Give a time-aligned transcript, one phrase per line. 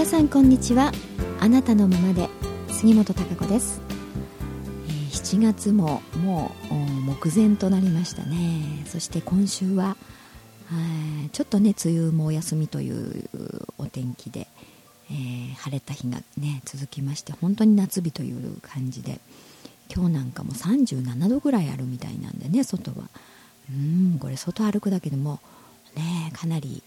[0.00, 0.92] 皆さんこんにちは。
[1.40, 2.30] あなたのままで
[2.70, 3.82] 杉本孝子です、
[4.88, 8.82] えー7月ももう目前となりましたね。
[8.86, 9.98] そして今週は
[11.32, 13.28] ちょっとね梅雨もお休みという
[13.76, 14.48] お天気で、
[15.10, 19.20] えー晴れた日がね続きまして本当に夏日という感じで
[19.94, 23.10] 今日なんかも37度ぐらいあるみたいなんでね外は。
[23.70, 25.40] うんこれ外歩くだけでも
[25.94, 26.82] ねかなり、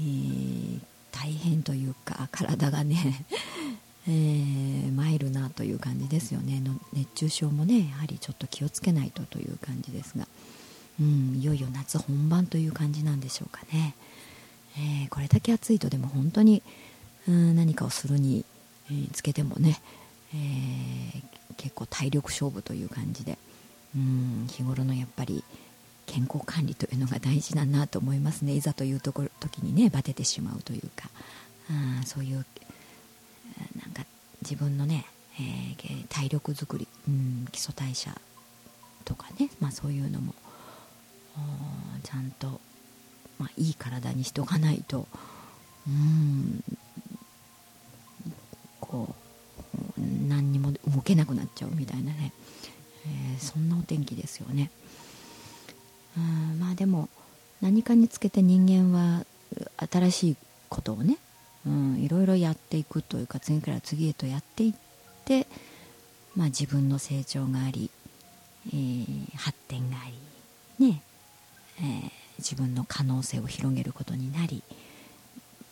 [0.00, 0.37] えー
[1.20, 3.26] 大変というか体がね、
[4.06, 6.60] えー参るなという感じですよね。
[6.60, 10.26] の熱中症もねやはりちょっと気をつけないとという感じですが、
[11.00, 13.94] うん、いよいよ夏本番という感じなんでしょうかね、
[14.76, 16.62] えーこれだけ暑いとでも本当に、
[17.26, 18.44] うん、何かをするに、
[18.90, 19.80] えつけてもね、
[20.34, 21.22] えー
[21.56, 23.36] 結構体力勝負という感じで、
[23.96, 25.42] うん、日頃のやっぱり
[26.08, 28.54] 健康管理というのが大事だなと思いますね。
[28.54, 31.10] いざというところ時にねバテてしまうというか。
[31.70, 32.44] あそういう
[33.80, 34.04] なんか
[34.42, 35.04] 自分のね、
[35.38, 38.18] えー体力づくり、うん、基礎代謝
[39.04, 40.34] とかね、まあ、そういうのも
[42.02, 42.60] ちゃんと、
[43.38, 45.06] まあ、いい体にしとかないと
[45.86, 46.64] うん
[48.80, 49.14] こ
[49.96, 52.32] う何にも動けなくなっちゃうみたいなね、
[53.06, 54.70] えーそんなお天気ですよね。
[56.58, 57.08] まあでも
[57.60, 59.24] 何かにつけて人間は
[59.90, 60.36] 新しい
[60.68, 61.18] ことをね、
[61.66, 64.74] うん、いろいろやっていくというか次から次へとやっていっ
[65.24, 65.46] て、
[66.36, 67.90] まあ、自分の成長があり、
[68.68, 70.00] えー発展があ
[70.78, 71.02] り、ね
[71.78, 74.62] えー自分の可能性を広げることになり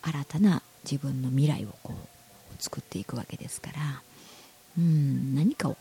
[0.02, 4.02] 新たな自分の未来をこう作っていくわけですから、
[4.78, 5.76] うん、何かを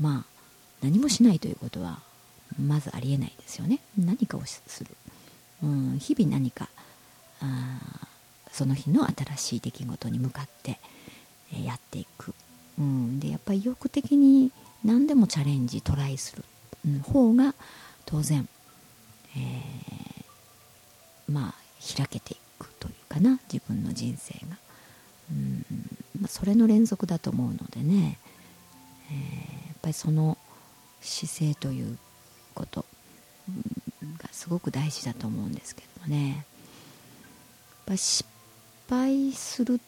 [0.00, 0.38] まあ
[0.82, 2.00] 何もしないということは
[2.60, 3.80] まずありえないですよね。
[3.98, 4.90] 何かをする、
[5.62, 6.68] うん、日々何か
[7.40, 7.78] あ
[8.50, 10.78] その日の新しい出来事に向かって
[11.64, 12.34] やっていく、
[12.78, 14.50] うん、でやっぱり意欲的に
[14.84, 16.44] 何でもチャレンジトライする、
[16.86, 17.54] うん、方が
[18.06, 18.48] 当然、
[19.36, 20.18] えー
[21.30, 21.54] まあ
[21.96, 24.56] 開けていくというかな自分の人生が、
[25.30, 25.64] うん
[26.20, 28.18] まあ、それの連続だと思うのでね、
[29.10, 30.36] えーやっぱりその
[31.00, 31.96] 姿勢という
[32.58, 32.84] こと
[34.18, 36.44] がすごく大事だと思うんですけどねやっ
[37.86, 38.28] ぱ失
[38.90, 39.80] 敗する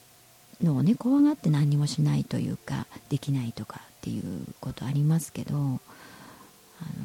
[0.62, 4.22] のをね怖がって何もしないというかできないとかっていう
[4.60, 5.80] ことありますけどあのやっ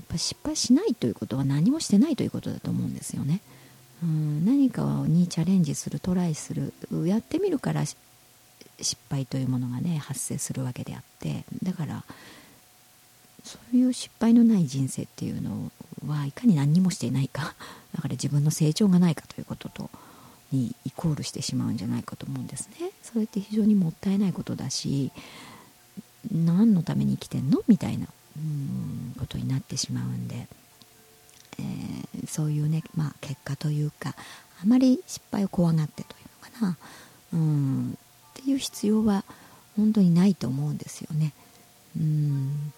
[0.08, 3.42] ぱ失敗しないということは何もしてないということだと思うんですよね。
[4.04, 6.74] うん、何かにチャレンジするトライする
[7.06, 12.04] やってみるから失敗というものがね発生するわけであってだから
[13.46, 15.72] そういう失敗のない人生っていうの
[16.08, 17.56] はいかに何にもしていないか
[17.96, 19.90] だから自分の成長がないかということと
[20.52, 22.92] にイコールしてしまうんじゃないかと思うんですね。
[23.04, 25.12] それって非常にもったいないことだし
[26.32, 28.08] 何のために生きてんのみたいな
[28.38, 30.48] うんことになってしまうんで、
[31.60, 31.96] えー
[32.28, 34.16] そういうね、まあ、結果というか
[34.62, 36.78] あまり失敗を怖がってというのかな。
[37.34, 37.92] うん。
[37.92, 39.24] っていう必要は
[39.76, 41.34] 本当にないと思うんですよね。
[42.00, 42.74] うん。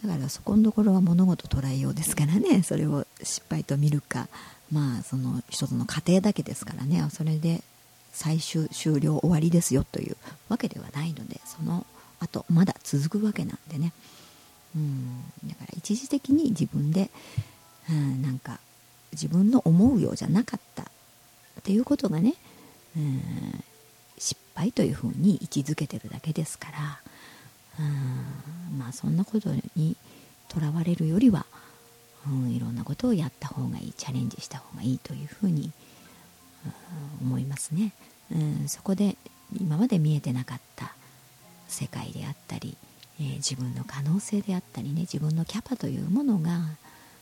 [0.00, 2.62] だからそこのところは物事捉えようですからね。
[2.64, 4.28] それを失敗と見るか
[4.70, 7.06] まあその一つの過程だけですからね。
[7.12, 7.62] それで
[8.12, 10.16] 最終終了終わりですよという
[10.48, 11.86] わけではないのでその
[12.20, 13.92] 後まだ続くわけなんでね。
[14.74, 15.22] うん。
[15.44, 17.10] だから一時的に自分で、
[17.90, 18.58] うん、なんか
[19.12, 20.86] 自分の思うようじゃなかったっ
[21.62, 22.34] ていうことがね、
[22.96, 23.64] うん、
[24.18, 27.00] 失敗というふうに位置づけてるだけですから。
[27.78, 28.78] うん。
[28.78, 29.96] まあそんなことに
[30.48, 31.46] とらわれるよりは、
[32.26, 35.72] うん、いろんなことをやった方がいいチャレンジした方がいいというふうに、うん
[37.22, 37.92] 思いますね、
[38.30, 39.16] うん、そこで
[39.58, 40.94] 今まで見えてなかった
[41.68, 42.76] 世界であったり、
[43.20, 46.60] えー自分の可能性であったりね自分のキャパというものが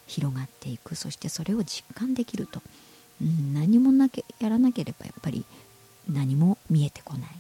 [0.07, 2.61] 広がっていくそしてそれを実感できると、
[3.23, 5.45] うん、何もなけやらなければやっぱり
[6.09, 7.31] 何も見えてこない、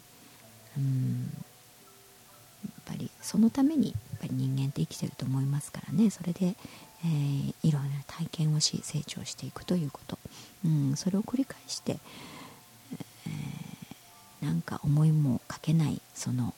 [0.78, 1.44] うん、
[3.30, 6.10] そのためにやっぱり人間って生きてると思いますからね。
[6.10, 6.56] それで、
[7.04, 10.18] えーいろんな体験をし成長していくということ、
[10.64, 11.98] うん、それを繰り返して、
[13.26, 16.54] えーなんか思いもかけないその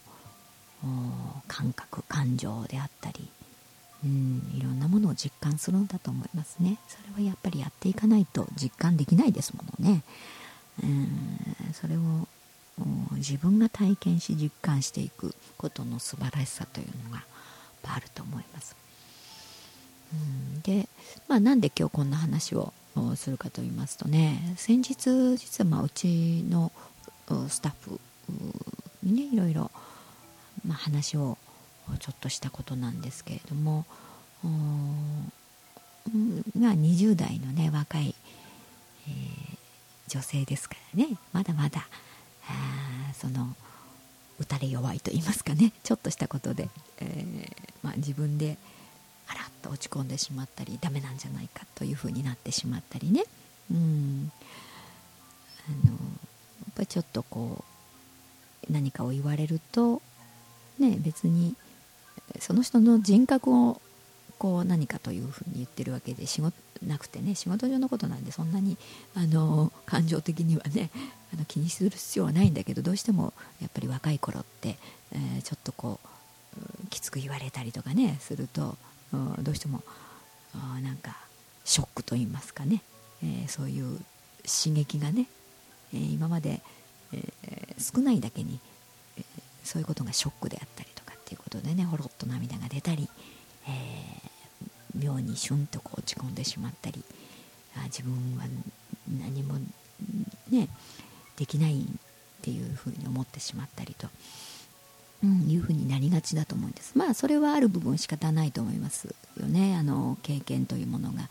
[1.46, 3.28] 感覚感情であったり、
[4.04, 6.78] うん、いろんなものを実感するんだと思いますね。
[6.88, 10.02] それはやっぱりやっていかないと実感できないですものね、
[10.82, 12.28] うん、それを
[13.22, 17.24] 自分が体験し実感していくことの素晴らしさというのが
[17.84, 18.76] あると思います、
[20.12, 20.88] うん、で、
[21.28, 22.72] まあ、なんで今日こんな話を
[23.14, 26.72] するかと言いますとね先日実はまあうちの
[27.48, 28.00] スタッフ
[29.02, 29.70] にねいろいろ、
[30.66, 31.38] まあ、話を
[32.00, 33.86] ちょっとしたことなんですけれども
[36.58, 38.14] まあ20代のね若い、
[39.08, 39.56] えー、
[40.08, 41.16] 女性ですからね。
[41.32, 41.86] まだまだ
[43.14, 43.54] その
[44.38, 45.72] 打たれ弱いと言いますかね。
[45.82, 46.68] ちょっとしたことで、
[46.98, 48.58] えー、まあ、自分で
[49.28, 53.24] あらっと落ち込んでしまったりダメなんじゃないかというふうになってしまったりね。
[53.70, 54.32] うん。
[55.68, 55.98] あのや
[56.70, 57.64] っぱりちょっとこ
[58.68, 60.02] う何かを言われると
[60.78, 61.54] ね別に
[62.40, 63.80] その人の人格を
[64.38, 68.76] こう何かというふうに言ってるわけで仕事なくてね仕事上のことなんでそんなに
[69.14, 70.90] あの感情的にはね
[71.32, 74.76] あの気にする必要はないんだけどどうしてもやっぱり若い頃って、
[75.12, 78.76] えー、ちょっとこうきつく言われたりとかねすると
[79.40, 79.82] どうしても
[80.82, 81.16] なんか
[81.64, 82.82] ショックと言いますかね、
[83.22, 83.98] えー、そういう
[84.44, 85.26] 刺激がね、
[85.94, 86.60] えー、今まで、
[87.12, 87.22] え、
[87.78, 88.58] 少ないだけに、
[89.16, 89.22] え
[89.62, 93.08] そういうことがショックであったりとかっていうことでねほろっと涙が出たり、
[93.68, 93.72] え
[94.94, 97.02] 妙にシュンとこう落ち込んでしまったり
[97.84, 98.44] 自分は
[99.08, 99.54] 何も
[100.50, 100.68] ね
[101.36, 101.84] できないっ
[102.42, 104.08] ていうふうに思ってしまったりと、
[105.22, 106.98] うん、いうふうになりがちだと思うんです。
[106.98, 109.76] まあそれはある部分仕方ないと思いますよね。
[109.76, 111.22] あの経験というものが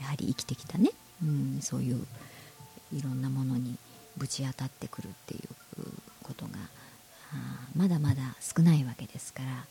[0.00, 0.90] やはり生きてきたね、
[1.22, 2.06] うん、そういう
[2.92, 3.76] いろんなものに
[4.16, 5.82] ぶち当たってくるっていう
[6.22, 6.52] ことが
[7.76, 9.66] まだまだ少ないわけですから。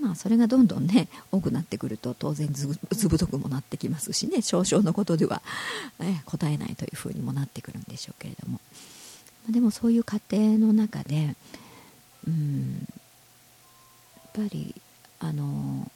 [0.00, 2.66] まあ、それがどんどんね多くなってくると当然ず
[3.08, 4.40] ぶとくもなってきますしね。
[4.40, 5.42] 少々のことでは、
[5.98, 8.58] ね、答えないというふうにもなってくるんでしょうけれども。
[9.50, 11.34] でもそういう過程の中で
[12.26, 12.86] うん
[14.38, 14.74] やっぱり
[15.20, 15.90] あの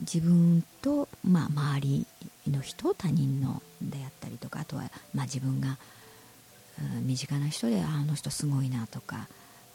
[0.00, 2.06] 自分と、まあ、周り
[2.48, 4.84] の人他人のであったりとかあとは、
[5.14, 5.76] まあ、自分が、
[6.96, 9.28] うん、身近な人であの人すごいなとか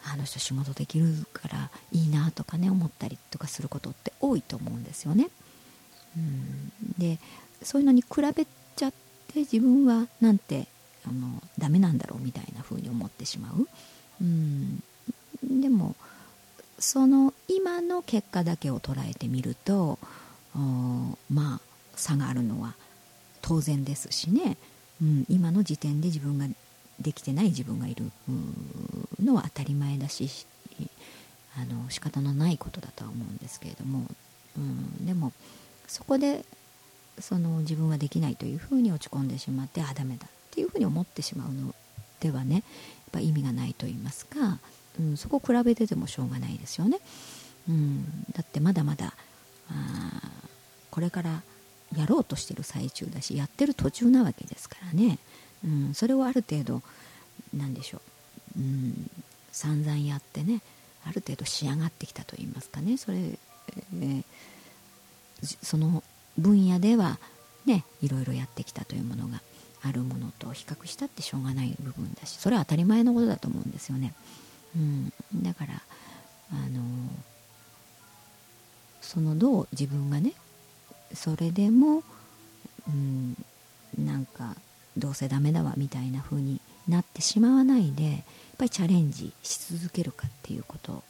[0.04, 5.28] あの人仕事できるからいいなとかね思ったりとかすることって多いと思うんですよね。
[6.16, 7.18] うん、で
[7.62, 8.46] そういうのに比べ
[8.76, 8.92] ちゃっ
[9.32, 10.66] て自分はなんて
[11.08, 13.68] あのダメなんだろうみたいな風に思ってしまう。
[14.20, 14.82] うん、
[15.60, 15.94] でも
[16.78, 19.98] その今の結果だけを捉えてみると
[21.30, 21.60] まあ
[21.94, 22.74] 差があるのは
[23.42, 24.56] 当然ですしね、
[25.00, 26.46] うん、今の時点で自分が
[27.00, 28.10] できてない自分がいる
[29.22, 30.46] のは当たり前だし
[31.58, 34.06] あの仕方のないことだとは思うんですけれども、
[34.56, 35.32] うん、でも
[35.86, 36.44] そこで
[37.18, 40.26] その自分はできないというふうに落ち込んでしまってあダメだ。
[40.56, 41.74] っていうふうに思ってしまうの
[42.20, 42.62] ではねやっ
[43.12, 44.58] ぱ意味がないと言いますか、
[44.98, 46.98] うん、そこ比べててもしょうがないですよね。
[47.68, 49.12] うん、だってまだまだ
[49.68, 50.22] あ
[50.90, 51.42] これから
[51.94, 55.18] やろうとしてる最中だしやってる途中なわけですからね。
[55.62, 56.82] うん、それをある程度
[57.54, 58.00] 何でしょ
[58.56, 59.10] う、うん、
[59.52, 60.62] 散々やってね
[61.04, 64.24] ある程度仕上がってきたといいますかねそれ、えー、
[65.42, 66.02] その
[66.38, 67.18] 分野では
[67.66, 69.40] ねいろいろやってきたというものが
[69.86, 74.14] あるものと比較したってしょうがない部分だしそれは当たり前のことだと思うんですよね。
[74.74, 75.12] うん、
[75.42, 75.82] だから
[76.52, 76.82] あの
[79.00, 80.32] そのどう自分がね
[81.14, 82.02] それでも、
[82.88, 83.36] うん、
[83.98, 84.56] なんか
[84.96, 88.22] どうせダメだわみたいな風になってしまわないでやっ
[88.58, 91.02] ぱりチャレンジし続けるかっていうこと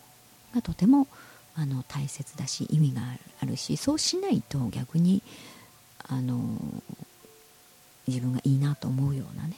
[0.54, 1.06] がとても
[1.54, 3.02] あの大切だし意味が
[3.40, 5.22] あるしそうしないと逆に
[6.08, 6.38] あの
[8.06, 9.56] 自分がいいなと思うようなね、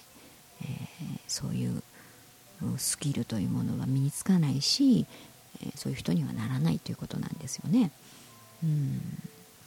[0.62, 1.82] えー、そういう
[2.76, 5.06] スキルというものは身につかないし、
[5.62, 7.90] えー、そういう人にはならないということなんですよね。
[8.62, 8.98] うん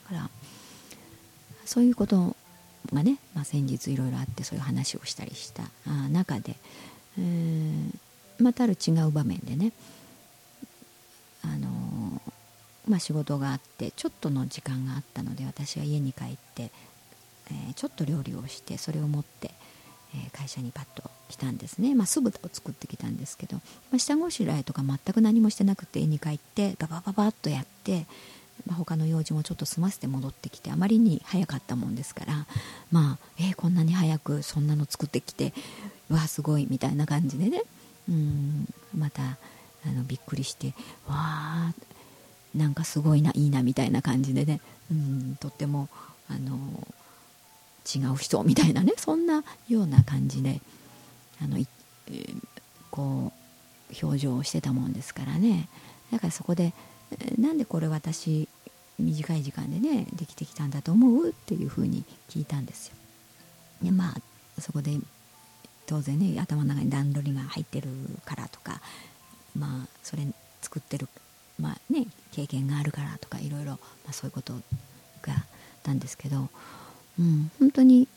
[0.10, 0.30] だから
[1.66, 2.36] そういうこと
[2.92, 5.64] がね、まあ、先日いろいろあってそういう話をしたりした
[6.12, 6.56] 中で、
[7.18, 9.72] えー、またある違う場面でね、
[11.44, 12.22] あのー、
[12.88, 16.72] まあ、仕事があってちょっとの時間があったので私は家に帰って、
[17.51, 19.51] えー、ちょっと料理をしてそれを持って、
[20.15, 23.62] え会社にパッと来たんですね、まあ、酢豚を作ってきたんですけど、ま
[23.96, 28.05] あ、下ごしらえとか全く何もしてなくて家に帰ってババババッとやって
[28.67, 32.46] まあ、他の用事もちょっと済ませて戻ってきてあまりに早かったもんですから
[32.91, 35.53] まあえー、こんなに早くそんなの作ってきて
[36.10, 37.63] わあすごいみたいな感じでね。
[38.10, 38.67] うん
[38.98, 40.74] またあのびっくりして
[41.08, 41.74] わあ
[42.55, 44.60] なんかすごいないいなみたいな感じでね。
[44.91, 45.88] うんとっても
[46.29, 46.88] あの
[47.84, 50.62] 違う人みたいなねそんなような感じで
[51.42, 52.42] あの、えー、
[52.92, 53.32] こ
[53.92, 55.68] う表情をしてたもんですからね
[56.12, 56.74] だからそこで
[57.12, 58.48] えなんでこれ私
[59.00, 61.30] 短い時間でねできてきたんだと思う？
[61.30, 62.96] っていうふうに聞いたんですよ。
[63.82, 64.14] でま
[64.58, 64.98] あそこで
[65.88, 67.88] 当然ね頭の中に段取りが入ってる
[68.26, 68.80] からとか
[69.58, 70.28] まあそれ
[70.62, 71.10] 作ってる
[71.60, 75.44] まあね経験があるからとかいろいろ、まあ、そういうことがあっ
[75.84, 76.50] たんですけど、
[77.22, 78.08] うん、本当に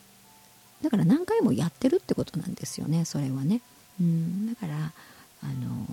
[0.82, 3.60] だから何回もやってるってことなんですよねそれはね、
[4.00, 4.92] うん、だから
[5.42, 5.86] あの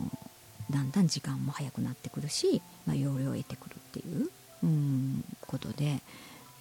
[0.69, 4.29] だんだん時間も早くなってくるし、まあ、要領を得てくるっていう、
[4.63, 5.99] うん、ことで、え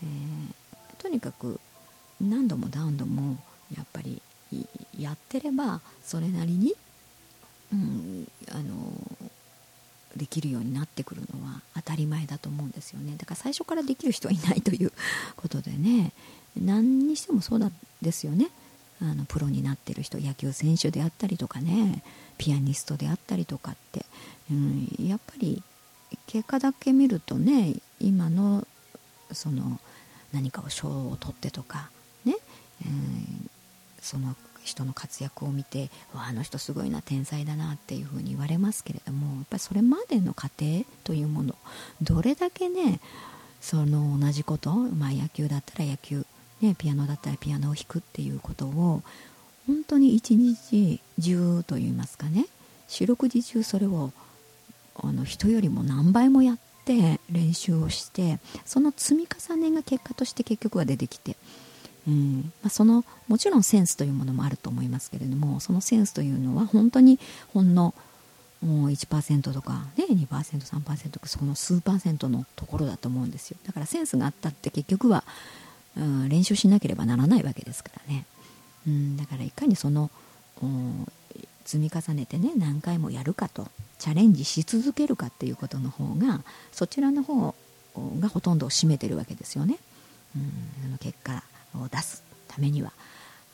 [0.03, 1.61] ー、とにかく
[2.21, 3.39] 何度も何度も
[3.77, 4.21] やっぱり
[4.99, 6.75] やってればそれなりに、
[7.73, 8.93] うん、あの
[10.17, 13.15] できるようになってくるのは当たり前だと思うんですよね。
[13.17, 14.93] だから最初からできる人はいないという
[15.37, 16.13] ことでね。
[16.57, 18.49] 何にしてもそうなんですよね。
[19.03, 22.03] あのプロになってる人野球選手であったりとかね
[22.37, 24.05] ピアニストであったりとかって、
[24.51, 25.63] うん、やっぱり
[26.27, 28.67] 結果だけ見るとね今の
[29.33, 29.81] その
[30.33, 31.91] 何かを賞を取ってとか
[32.27, 32.37] ね、
[32.83, 32.89] えー、
[34.03, 41.55] その人の活躍を見てわあの人すごいな天才だなっていうふうに言われますけれどもやっぱりそれまでの過程というもの
[42.03, 43.01] どれだけね
[43.61, 46.25] その同じこと、まあ、野球だったら野球、
[46.61, 49.03] ね、ピアノだったらピアノを弾くっていうことを
[49.67, 52.47] 本当に一日中といいますかね
[52.89, 54.13] 四六時中それを
[54.97, 61.37] あの人よりも何倍もやって練習をしてその積み重ねが結果として結局は出てきて
[62.09, 67.19] うんまあ、そのもちろんセンスというものもあると思いますけれどもそのセンスというのは本当に
[67.53, 67.95] ほんの
[68.63, 73.57] もう1%とか、ね、2%3% とかその数パーセントのところだと思うんですよ。
[73.67, 75.25] だからセンスがあったって結局は、
[75.97, 78.25] うん、練習しなければならないわけですからね、
[78.87, 80.11] うん、だからいかにその
[81.65, 83.69] 積み重ねてね何回もやるかと
[83.99, 86.43] チャレンジし続けるかっていうことの方が
[86.73, 87.55] そちらの方
[88.19, 89.79] がほとんどを占めてるわけですよね、
[90.37, 91.43] うん、その結果
[91.75, 92.93] を出すためには。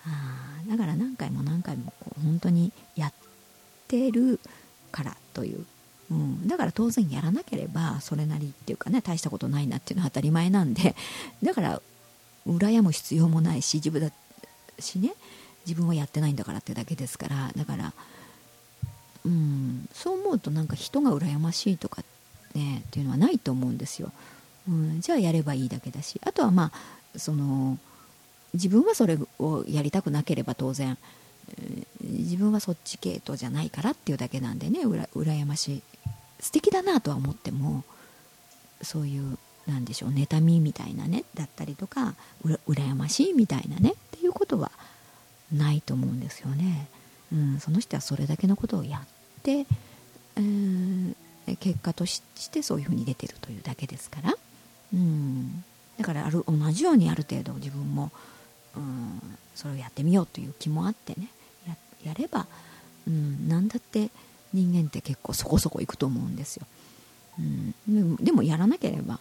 [0.08, 3.12] あだから何回も何回もこう本当にやっ
[3.88, 4.38] てる
[4.92, 5.66] からという、
[6.12, 10.94] うん、だから当然やらなければそれなりっていうかね大したことないなっていうのは当たり前なんで。
[11.42, 11.82] だから
[12.46, 14.10] 羨む必要もないし自分だ
[14.78, 15.12] しね
[15.66, 17.92] 自分はやってないんだからってだけですからだから、
[19.24, 22.02] うん、そう思うとなんか人が羨ましいとか
[22.54, 24.12] ねっていうのはないと思うんですよ、
[24.68, 26.70] うん、じゃあやればいいだけだしあとはま
[27.14, 27.78] あその
[28.54, 30.96] 自分はそれをやりたくなければ当然、
[32.00, 35.82] 自分はそっち系統じゃないからっていうだけなんでねうら羨ましい。
[36.40, 37.84] 素敵だなとは思っても
[38.82, 44.70] そういうなんでしょう妬みみたいなねだったりとかうら羨ましいみたいなねっていうことは
[45.52, 46.88] ないと思うんですよね。
[47.32, 49.66] うん、その人はそれだけのことをやって、
[50.36, 51.14] えー、
[51.58, 54.34] 結果としてそういうふうに出てるというだけですから、
[54.94, 55.64] うん、
[55.98, 58.12] だからある同じようにある程度自分も
[58.76, 59.20] うん
[59.56, 61.28] それをやってみようという気もあってね
[62.04, 62.46] やれば、
[63.08, 64.10] うん、何だって
[64.52, 66.66] 人間って結構そこそこいくと思うんですよ、
[67.88, 69.18] うん、でもやらなければ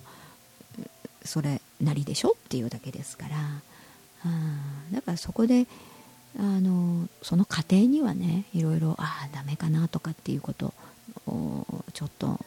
[1.25, 3.35] それなりでしょっていうだけですから。
[4.91, 5.67] だからそこで
[6.37, 10.73] あのその過程にはねいろいろああダメかなとかっていうこと
[11.27, 12.39] をちょっと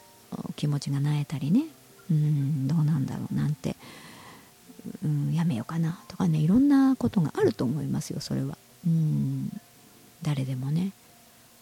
[0.57, 1.65] 気持ちがなえたりね。
[2.11, 3.77] うんどうなんだろうなんて。
[5.05, 8.57] うん、やめようかなとかねいろんなことがあると思いますよそれは、
[8.87, 9.51] うん、
[10.23, 10.93] 誰でもね、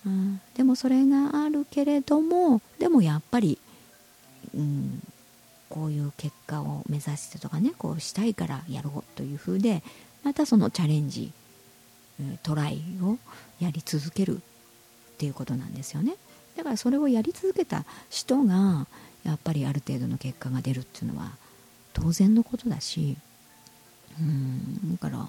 [0.06, 3.58] うん、でもそれがあるけれどもでもやっぱり、
[4.54, 5.02] うん、
[5.68, 9.82] こういう結果を目指してとかねこうしたいからやろうというふうで
[10.22, 11.32] またそのチャレンジ
[12.42, 13.18] トライを
[13.60, 14.40] やり続けるっ
[15.18, 16.14] ていうことなんですよね。
[16.56, 18.86] だからそれをやり続けた人が
[19.24, 21.32] やっぱりある程度の結果が出るっていうのは
[21.92, 23.16] 当然のことだし
[24.18, 25.28] うんだから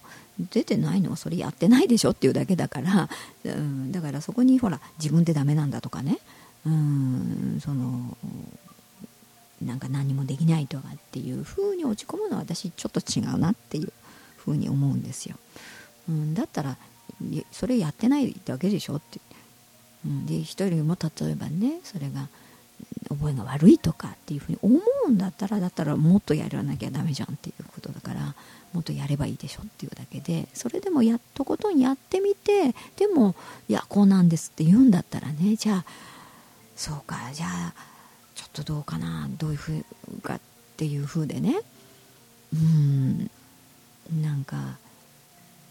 [0.52, 3.10] 出てないのはそれやってないでしょっていうだけだから、
[3.44, 6.20] うん、だからそこにほら自分でダメなんだとかね
[6.66, 8.18] うんその
[9.62, 13.92] なんか何もできないとかっていう風に落ち込むのは私ちょっと違うなっていう
[14.38, 15.36] 風に思うんですよ、
[16.10, 16.78] うん、だったら
[17.52, 19.20] それやってないだけでしょって、
[20.06, 22.28] うん、で一人も例えばねそれが
[23.10, 28.36] 覚えが悪いとかっていうふうに思うんだったらだったらもっとやらなきゃダメじゃんっていうことだから
[28.74, 33.36] もっとやればいいでしょっていうだけでそれでもやっとことんやってみてでも
[33.68, 35.86] いやこうなんですって言うんだったらねじゃあ
[36.76, 37.74] そうかじゃあ
[38.48, 40.40] っとどうかなどういうふうかっ
[40.78, 41.62] ていうふうでね。
[42.54, 43.30] うん。
[44.22, 44.78] なんか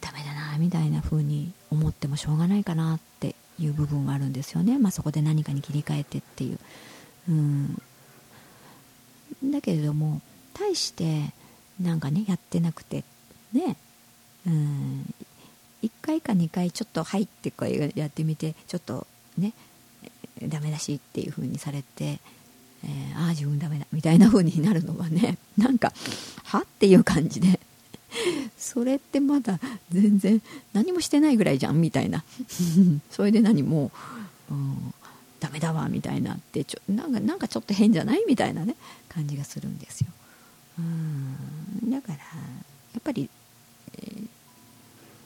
[0.00, 6.58] ダメだなみたいな風に思ってもしょうがないかなっていう部分はあるんですよね、まあ、そこで何かに切り替えてっていう。
[7.30, 7.82] うん。
[9.44, 10.20] だけれども
[10.54, 11.32] 大して
[11.80, 13.04] なんかねやってなくて
[13.52, 13.76] ね。
[14.46, 15.14] うん。
[15.82, 19.06] 1回か2回ちょっと「はい」ってこうやってみてちょっと
[19.38, 19.52] ね
[20.42, 22.20] ダメだしっていう風にされて、
[22.86, 25.92] えー、ああ自分ダメだみたいな風になるのはね なんか
[26.44, 27.58] 「は?」っていう感じで
[28.56, 29.58] それってまだ
[29.90, 30.40] 全然
[30.72, 32.24] 何もしてないぐらいじゃんみたいな
[33.10, 33.90] それで何も
[34.50, 34.94] う、うん、
[35.40, 38.24] ダメだわみたいなってちょなんかなんかちょっと変じゃない？
[38.26, 38.76] みたいなね
[39.08, 40.08] 感じがするんですよ
[40.78, 42.20] うんだからや
[42.98, 43.28] っぱり、
[43.98, 44.00] え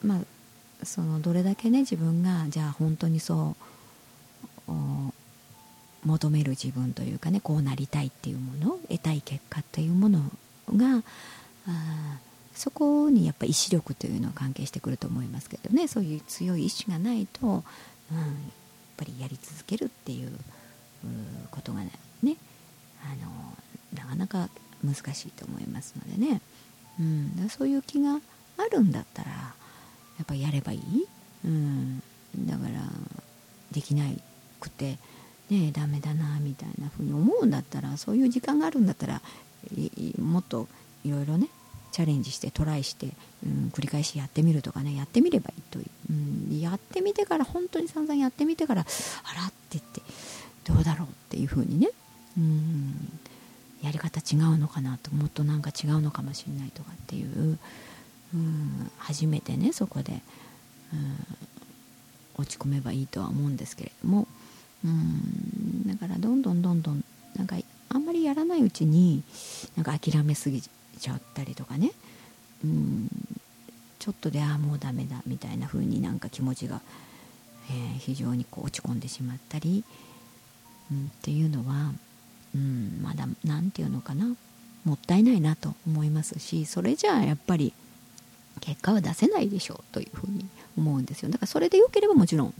[0.03, 3.63] ー、まあそのどれだけね自分がじゃあ本当にそう
[6.05, 10.19] 求める自分というかねこうなりたいっていうもの得たい結果というもの
[10.75, 11.03] が
[11.67, 12.17] あ
[12.53, 15.87] そこにやっぱ意志力というのは関係してくると思いますけどね。
[15.87, 17.63] そういう強い意志がないと、うん、やっ
[18.97, 20.31] ぱりやり続けるっていう
[21.49, 21.91] ことがね
[23.03, 23.31] あの
[23.97, 24.49] なかなか
[24.83, 26.41] 難しいと思いますのでね、
[26.99, 28.19] うん、そういう気が
[28.57, 29.55] あるんだったらや
[30.23, 30.81] っぱやればいい、
[31.45, 32.01] うん、
[32.37, 32.81] だから
[33.71, 34.05] できな
[34.59, 34.97] くて
[35.51, 39.21] ねダメだなみたいなふうに思うんだったらそういう時間があるんだったら
[40.19, 40.67] もっと
[41.03, 41.49] いろいろね
[41.91, 43.09] チャレンジしてトライして、
[43.45, 46.13] うん、繰り返しやってみるとかねやってみればいいという、う
[46.53, 48.85] ん、やってみてから本当に散々やってみてからあ
[49.35, 50.01] らって言って
[50.63, 51.89] どうだろうっていうふうにね、
[52.37, 53.19] うん、
[53.83, 57.59] やり方違うのかなともっとなんか違うのかもしれないとかっていう、
[58.33, 60.21] うん、初めてねそこで、
[60.93, 61.17] うん、
[62.37, 64.27] 落ち込めばいいとは思うんですけれども、
[64.83, 67.03] うん、だからどんどんどんどん
[67.35, 67.55] なんか
[67.89, 69.23] あんまりやらないうちに
[69.75, 71.91] なんか諦めすぎちゃったりとかね、
[72.63, 73.07] うん、
[73.99, 76.81] ちょっとでああもうダメだみたいな風になんか気持ちが、
[77.69, 79.83] えー、非常にこう落ち込んでしまったり、
[80.91, 81.91] うん、っていうのは、
[82.55, 84.35] うん、まだ何て言うのかな。
[84.83, 87.73] もったいないなと思いますしそれじゃあやっぱり
[88.61, 90.45] 結果は出せないでしょうというふうに
[90.77, 91.29] 思うんですよ。
[91.29, 92.53] だからそれで良ければもちろん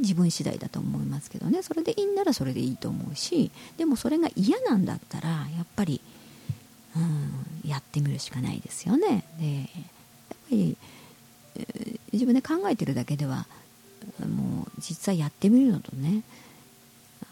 [0.00, 1.62] 自分次第だと思いますけどね。
[1.62, 6.00] それでいいんならそれでいいと思うしでもそれが嫌なんだったらやっぱり、
[6.96, 9.24] うん、やってみるしかないですよね。
[9.38, 9.66] でやっ
[10.28, 10.76] ぱり、
[12.12, 13.46] 自分で考えてるだけでは
[14.20, 16.22] もう実際やってみるのとね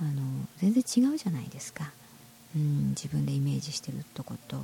[0.00, 0.22] あの
[0.58, 1.90] 全然違うじゃないですか、
[2.56, 4.56] うん、自分でイメージしてるとこと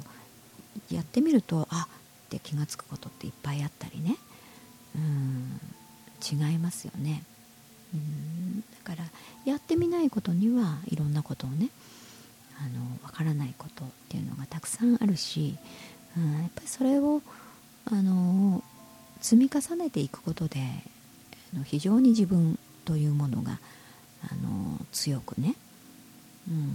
[0.90, 4.16] やってみるとあって気が付くことっていっぱいあったりね、
[4.96, 5.60] うん、
[6.22, 7.22] 違いますよね。
[7.94, 8.60] うん。
[8.60, 9.04] だから
[9.44, 11.70] やってみないことにはいろんなことをね
[12.60, 15.56] あの分からないことっていうのがたくさんあるし、
[16.16, 17.22] うん、やっぱりそれを
[17.86, 18.62] あの
[19.20, 20.60] 積み重ねていくことで
[21.64, 23.58] 非常に自分というものが
[24.30, 25.54] あの強くね、
[26.48, 26.72] うん、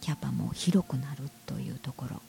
[0.00, 2.20] キャパも広くなるというところ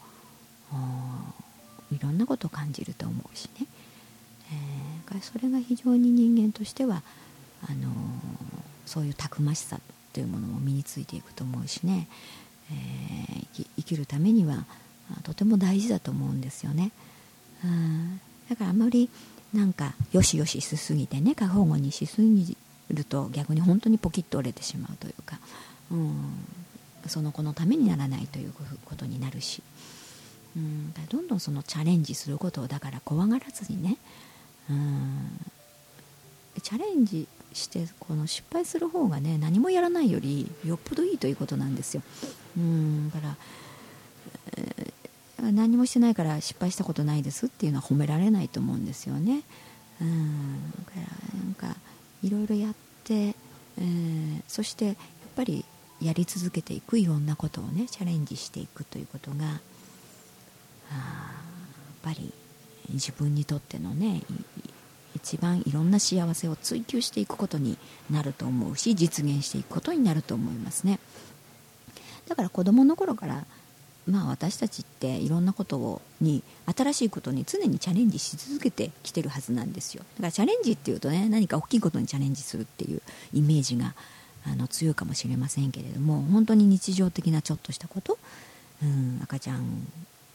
[1.92, 3.68] いろんなことを感じると思うしね、
[5.12, 7.04] えー、それが非常に人間としては
[7.64, 7.90] あの
[8.86, 9.80] そういうたくましさ
[10.14, 12.08] というものも身についていくと思うしね、
[12.72, 14.66] えー、生きるためには
[15.24, 16.92] とても大事だと思うんですよね。
[17.64, 18.20] うん。
[18.50, 19.10] だからあまり
[19.54, 22.58] なんかよしよししすぎてね過保護にしすぎ
[22.92, 25.40] ると逆に本当にポキッと折れてしまうというか、
[25.92, 26.14] うん、
[27.08, 28.54] その子のためにならないという
[28.86, 29.62] ことになるし、
[30.56, 33.98] うん、どんどんそのチャレンジすることをだから怖がらずにね、
[34.70, 35.40] うん、
[36.62, 42.04] チャレンジしてこの失敗する方がね何もやらないよりよっぽどいいということなんですよ。
[42.58, 43.36] うんだから、
[44.58, 49.42] えー、何もしてないから失敗したことないですっていうのは褒められないと思うんですよね。
[50.02, 51.80] うんだからなんか
[52.24, 54.96] いろいろやって、えー、そしてやっ
[55.36, 55.66] ぱり
[56.02, 59.50] やり続けていくいろんなことをねチャレンジしていくということがあ
[60.92, 62.32] やっぱり
[62.90, 64.22] 自分にとってのね
[65.18, 67.78] 一番いろんな幸せを追求していくことに
[68.10, 71.00] なると思うし実現していくことになると思いますね。
[72.28, 73.46] だから子供の頃から
[74.08, 80.04] まあ私たちっていろんなことをに新しいことに常にチャレンジし続けてきてるはずなんですよ。
[80.16, 83.02] だからチャレンジっていうとね何か大きいことにチャレンジするっていう
[83.34, 83.96] イメージが
[84.46, 88.18] あの強いかもしれませんけれども本当に日常的なちょっとしたこと、
[88.82, 89.88] うん、赤ちゃん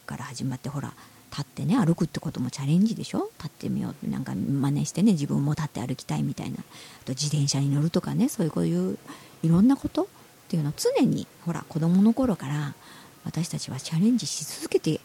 [0.05, 0.93] から始まってほら
[1.35, 3.31] 立ってね歩くってこともチャレンジでしょ？
[3.39, 6.57] 立ってみようなんか真似してね自分も立って歩きたいみたいな。
[6.59, 8.99] あと自転車に乗るとかねそういうこういう
[9.41, 10.05] いろんなことっ
[10.47, 12.75] ていうのを常にほら子供の頃から
[13.25, 14.99] 私たちはチャレンジし続けて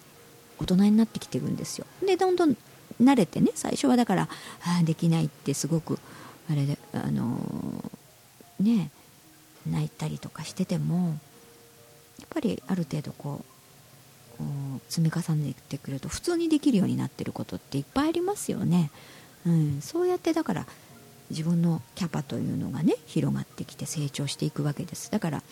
[0.59, 1.87] 大人になってきてるんですよ。
[2.05, 2.57] でどんどん
[3.01, 4.29] 慣れてね最初はだから
[4.65, 5.99] あできないってすごく
[6.51, 8.91] あれであのー、ね
[9.67, 11.19] 泣いたりとかしてても
[12.19, 13.58] やっぱりある程度こう
[14.89, 18.91] 積み重ねてくると普通にできるようになってることっていっぱいありますよね。
[19.47, 20.67] うん、そうやってだから
[21.31, 25.43] 自分のキャパというのがね広がってきて成長していくわけですだから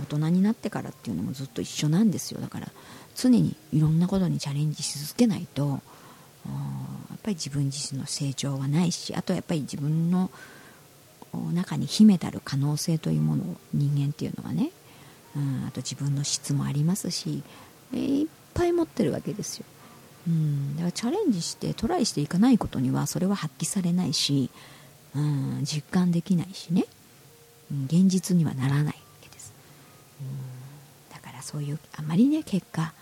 [0.00, 2.68] 大人になってからっていうのもずっと一緒なんですよだから
[3.14, 5.76] 常にいろんなことにチャレンジし続けないとや
[7.14, 10.30] っぱり自分自身の成長はないしあとはやっぱり自分の
[11.52, 14.70] 中に秘めたる可能性というものを人間っていうのはね、
[15.36, 17.42] うん、あと自分の質もありますし、
[17.92, 19.64] いっぱい持ってるわけですよ、
[20.28, 24.50] うん、だからチャレンジしてトライしていかないことにはそれは発揮されないし、
[25.14, 26.86] うん、実感できないしね、
[27.70, 29.52] うん、現実にはならないわけです、
[30.20, 32.92] うん、だからそういうあまりね結果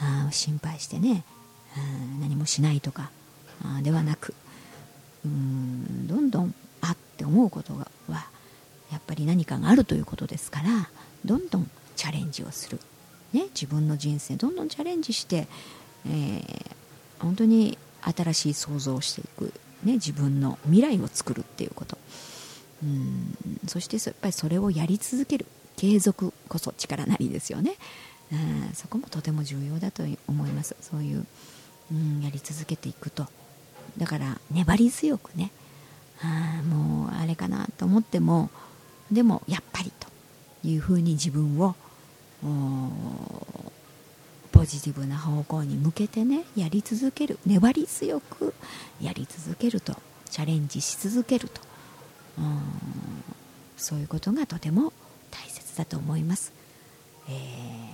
[0.00, 1.24] あ心配してね、
[1.76, 3.10] うん、何もしないとか
[3.64, 4.34] あではなく
[5.24, 6.06] うん。
[6.06, 7.86] どんどんあって思うことは
[8.90, 10.90] やっぱり何かがあるということですから
[11.24, 12.80] どんどんチャレンジをする、
[13.32, 15.46] ね、自分の人生どんどんチャレンジして、
[16.06, 16.70] えー、
[17.20, 19.52] 本当に新しい想像をしていく、
[19.84, 21.98] ね、自分の未来を作るっていうこと。
[22.82, 23.36] うん
[23.68, 25.46] そしてやっぱりそれをやり続ける。
[25.76, 27.74] 継続こそ力なりですよね、
[28.30, 30.76] うん、そこもとても重要だと思います。
[30.80, 31.26] そういう、
[31.90, 33.26] うん、やり続けていくと。
[33.98, 35.50] だから粘り強くね。
[36.20, 38.48] あもうあれかなと思っても
[39.10, 40.06] でもやっぱりと
[40.62, 41.74] いうふうに自分を
[44.52, 47.38] ポジティブな方向に向けてねやり続ける。
[47.46, 48.54] 粘り強く
[49.00, 49.96] やり続けると。
[50.30, 51.60] チャレンジし続けると。
[53.76, 54.92] そういうことがとても
[55.30, 56.52] 大切だと思います、
[57.28, 57.34] えー、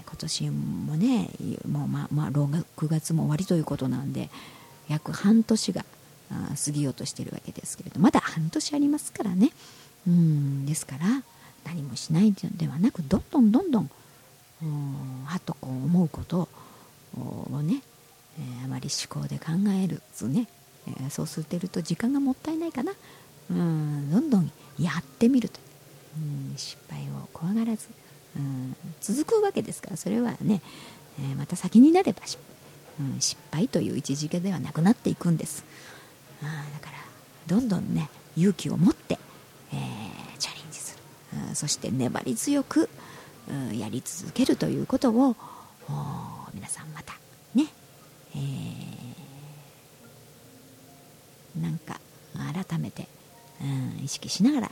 [0.06, 1.30] 今年もね
[1.66, 4.28] もうままあ6月も終わりということなんで
[4.88, 5.84] 約半年が
[6.30, 9.50] 過ぎようとしてるわけですけれどまだ半年ありますからね。
[10.06, 10.66] うん。
[10.66, 11.22] ですから
[11.64, 13.90] 何もしないのではなくどんどんどんどん
[15.26, 16.48] はっとこう思うこと
[17.16, 17.82] をね、
[18.38, 20.48] えー、あまり思考で考えるずね、
[20.88, 22.92] えー、そうすると時間がもったいないかな
[23.50, 25.60] うんどんどんやってみると
[26.16, 27.88] うん失敗を怖がらず
[28.36, 30.60] うん続くわけですからそれはね、
[31.20, 32.38] えー、また先になれば失,、
[33.00, 35.64] うん、失敗という位置づけではなくなっていくんです。
[36.42, 36.98] あだから
[37.46, 39.18] どんどんね勇気を持って、
[39.72, 42.88] えー、チャレンジするそして粘り強く
[43.78, 45.36] やり続けるということを
[46.54, 47.14] 皆さんまた
[47.54, 47.66] ね、
[48.34, 52.00] えー、なんか
[52.66, 53.08] 改めて、
[53.62, 53.64] う
[54.00, 54.70] ん、意識しながら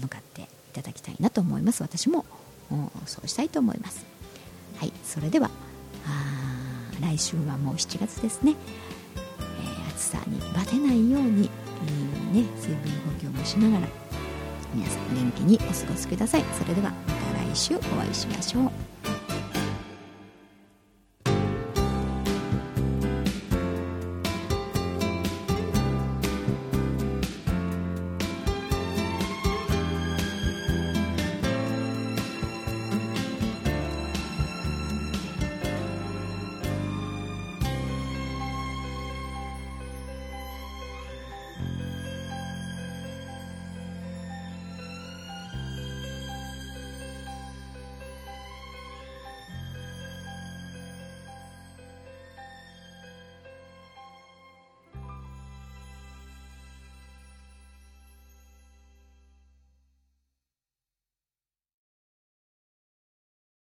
[0.00, 1.82] 向かっていただきたいなと思います。
[1.82, 2.24] 私も
[3.06, 4.04] そうしたいと思います。
[4.78, 5.50] はいそれでは
[7.00, 8.54] 来週はもう7月ですね。
[9.16, 11.50] え暑さにバテないように、
[12.34, 13.88] えー、ね、水分補給もしながら
[14.74, 16.44] 皆さん元気にお過ごしください。
[16.60, 17.17] それでは。
[17.58, 18.97] 週お会いしましょう。